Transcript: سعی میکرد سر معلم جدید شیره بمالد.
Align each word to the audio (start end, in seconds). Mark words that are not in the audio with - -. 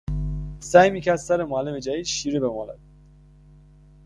سعی 0.59 0.89
میکرد 0.89 1.15
سر 1.15 1.43
معلم 1.43 1.79
جدید 1.79 2.05
شیره 2.05 2.39
بمالد. 2.39 2.79